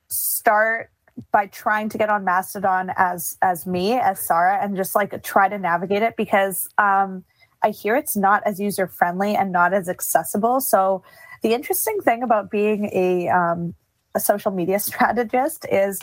[0.08, 0.92] start
[1.32, 5.48] by trying to get on Mastodon as as me as Sarah and just like try
[5.48, 7.24] to navigate it because um,
[7.64, 10.60] I hear it's not as user friendly and not as accessible.
[10.60, 11.04] So
[11.42, 13.74] the interesting thing about being a um,
[14.14, 16.00] a social media strategist is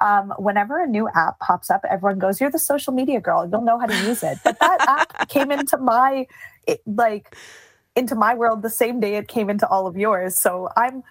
[0.00, 3.48] um, whenever a new app pops up, everyone goes, "You're the social media girl.
[3.50, 4.78] You'll know how to use it." But that
[5.20, 6.26] app came into my
[6.66, 7.36] it, like
[7.96, 10.38] into my world the same day it came into all of yours.
[10.38, 11.02] So I'm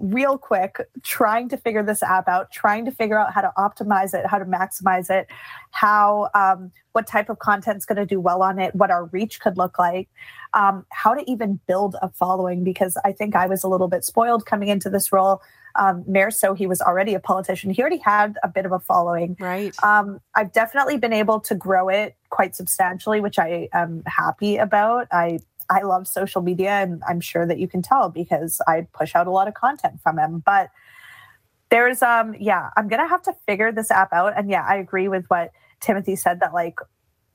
[0.00, 4.14] real quick trying to figure this app out trying to figure out how to optimize
[4.14, 5.26] it how to maximize it
[5.70, 9.06] how um, what type of content is going to do well on it what our
[9.06, 10.08] reach could look like
[10.54, 14.04] um, how to even build a following because i think i was a little bit
[14.04, 15.40] spoiled coming into this role
[15.76, 17.70] um, Mayor Sohi was already a politician.
[17.70, 19.36] He already had a bit of a following.
[19.38, 19.72] Right.
[19.84, 25.06] Um, I've definitely been able to grow it quite substantially, which I am happy about.
[25.12, 25.38] I
[25.70, 29.26] I love social media, and I'm sure that you can tell because I push out
[29.26, 30.42] a lot of content from him.
[30.44, 30.70] But
[31.70, 34.34] there's, um, yeah, I'm gonna have to figure this app out.
[34.36, 36.78] And yeah, I agree with what Timothy said that like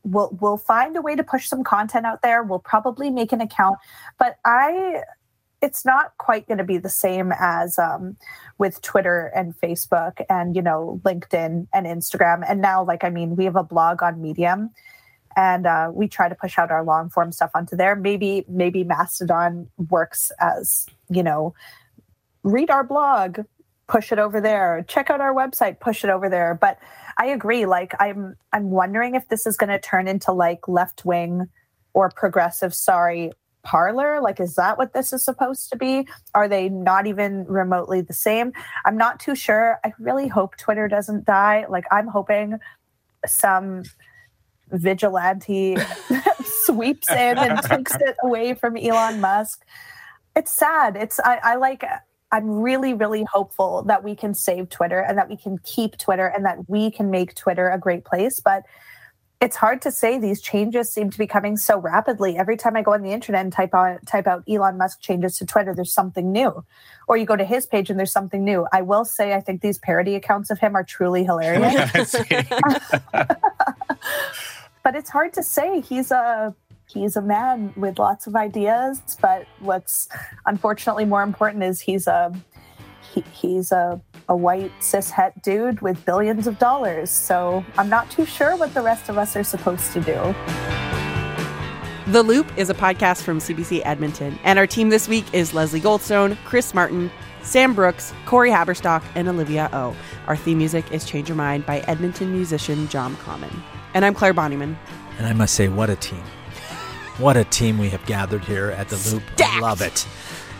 [0.06, 2.44] we'll we'll find a way to push some content out there.
[2.44, 3.78] We'll probably make an account,
[4.18, 5.02] but I
[5.62, 8.16] it's not quite going to be the same as um,
[8.60, 12.46] with Twitter and Facebook and you know LinkedIn and Instagram.
[12.48, 14.70] And now, like I mean, we have a blog on Medium,
[15.36, 17.96] and uh, we try to push out our long form stuff onto there.
[17.96, 21.54] Maybe maybe Mastodon works as you know,
[22.44, 23.40] read our blog,
[23.88, 24.86] push it over there.
[24.88, 26.58] Check out our website, push it over there.
[26.60, 26.80] But
[27.18, 27.66] I agree.
[27.66, 31.48] Like I'm I'm wondering if this is going to turn into like left wing
[31.94, 32.74] or progressive.
[32.74, 33.32] Sorry.
[33.64, 34.22] Parler?
[34.22, 36.08] Like, is that what this is supposed to be?
[36.36, 38.54] Are they not even remotely the same?
[38.86, 39.80] I'm not too sure.
[39.84, 41.66] I really hope Twitter doesn't die.
[41.68, 42.60] Like, I'm hoping
[43.26, 43.82] some
[44.72, 45.78] vigilante
[46.44, 49.66] sweeps in and takes it away from Elon Musk.
[50.36, 50.96] It's sad.
[50.96, 51.84] It's I, I like
[52.32, 56.28] I'm really, really hopeful that we can save Twitter and that we can keep Twitter
[56.28, 58.40] and that we can make Twitter a great place.
[58.40, 58.64] But
[59.42, 62.38] it's hard to say these changes seem to be coming so rapidly.
[62.38, 65.38] Every time I go on the internet and type out type out Elon Musk changes
[65.38, 66.66] to Twitter, there's something new.
[67.08, 68.66] Or you go to his page and there's something new.
[68.72, 72.16] I will say I think these parody accounts of him are truly hilarious.
[74.86, 75.82] but it's hard to say.
[75.82, 76.56] He's a
[76.88, 80.08] he's a man with lots of ideas, but what's
[80.46, 82.32] unfortunately more important is he's a
[83.12, 87.10] he, he's a a white cis het dude with billions of dollars.
[87.10, 90.36] So I'm not too sure what the rest of us are supposed to do.
[92.12, 95.82] The Loop is a podcast from CBC Edmonton, and our team this week is Leslie
[95.82, 97.10] Goldstone, Chris Martin,
[97.42, 99.96] Sam Brooks, Corey Haberstock, and Olivia O.
[100.28, 103.50] Our theme music is Change Your Mind by Edmonton musician John Common.
[103.96, 104.76] And I'm Clare Bonnyman.
[105.18, 106.22] And I must say, what a team.
[107.18, 109.24] What a team we have gathered here at the Loop.
[109.36, 109.62] Stacked.
[109.62, 110.06] Love it.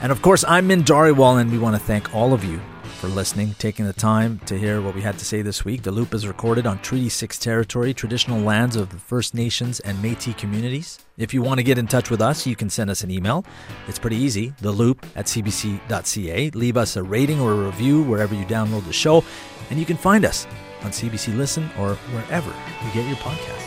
[0.02, 2.62] And of course, I'm Min Dhariwal, and we want to thank all of you
[3.02, 5.84] for listening, taking the time to hear what we had to say this week.
[5.84, 10.02] The Loop is recorded on Treaty 6 territory, traditional lands of the First Nations and
[10.02, 11.00] Metis communities.
[11.18, 13.44] If you want to get in touch with us, you can send us an email.
[13.90, 16.52] It's pretty easy, theloop at cbc.ca.
[16.52, 19.26] Leave us a rating or a review wherever you download the show,
[19.70, 20.48] and you can find us
[20.86, 22.54] on CBC Listen or wherever
[22.86, 23.64] you get your podcast.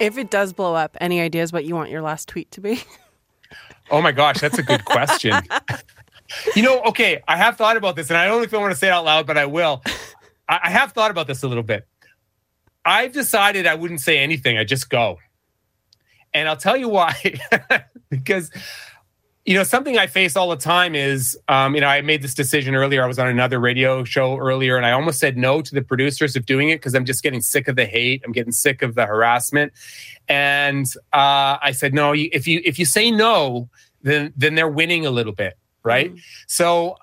[0.00, 2.82] If it does blow up, any ideas what you want your last tweet to be?
[3.90, 5.34] Oh my gosh, that's a good question.
[6.56, 8.72] You know, okay, I have thought about this, and I don't know if I want
[8.72, 9.82] to say it out loud, but I will.
[10.48, 11.86] I, I have thought about this a little bit.
[12.84, 14.56] I've decided I wouldn't say anything.
[14.56, 15.18] I just go.
[16.32, 17.14] And I'll tell you why.
[18.10, 18.50] because,
[19.44, 22.32] you know, something I face all the time is, um, you know, I made this
[22.32, 23.04] decision earlier.
[23.04, 26.34] I was on another radio show earlier, and I almost said no to the producers
[26.34, 28.22] of doing it because I'm just getting sick of the hate.
[28.24, 29.72] I'm getting sick of the harassment.
[30.28, 33.68] And uh, I said, no, if you if you say no,
[34.02, 36.14] then then they're winning a little bit, right?
[36.14, 36.20] Mm.
[36.46, 36.96] So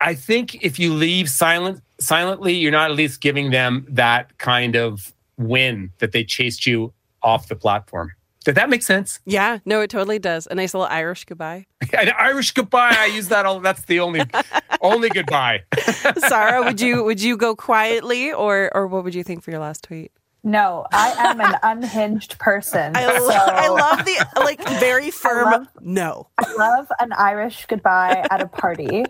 [0.00, 4.76] I think if you leave silent silently, you're not at least giving them that kind
[4.76, 8.12] of win that they chased you off the platform.
[8.44, 9.20] Did that make sense?
[9.26, 10.48] Yeah, no, it totally does.
[10.50, 11.66] A nice little Irish goodbye.
[11.98, 12.94] An Irish goodbye.
[12.98, 13.60] I use that all.
[13.60, 14.22] That's the only
[14.80, 15.62] only goodbye.
[16.28, 19.60] Sarah, would you would you go quietly or or what would you think for your
[19.60, 20.10] last tweet?
[20.42, 22.96] No, I am an unhinged person.
[22.96, 26.28] I, lo- so I love the like very firm love- no.
[26.38, 29.04] I love an Irish goodbye at a party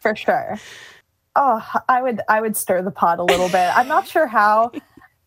[0.00, 0.58] for sure.
[1.38, 3.70] Oh, I would I would stir the pot a little bit.
[3.76, 4.72] I'm not sure how.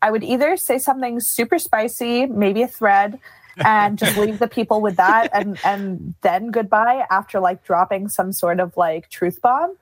[0.02, 3.20] I would either say something super spicy, maybe a thread,
[3.58, 8.32] and just leave the people with that and and then goodbye after like dropping some
[8.32, 9.76] sort of like truth bomb.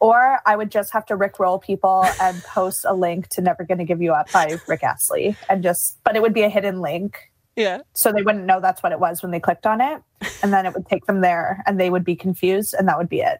[0.00, 3.84] Or I would just have to rickroll people and post a link to Never Gonna
[3.84, 7.30] Give You Up by Rick Astley and just but it would be a hidden link
[7.56, 7.78] Yeah.
[7.94, 10.02] so they wouldn't know that's what it was when they clicked on it
[10.42, 13.08] and then it would take them there and they would be confused and that would
[13.08, 13.38] be it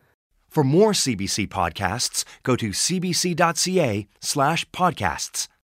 [0.49, 5.49] For more CBC podcasts, go to cbc.ca slash podcasts.